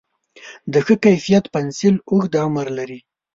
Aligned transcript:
د 0.71 0.73
ښه 0.85 0.95
کیفیت 1.05 1.45
پنسل 1.53 1.95
اوږد 2.09 2.33
عمر 2.43 2.67
لري. 2.77 2.99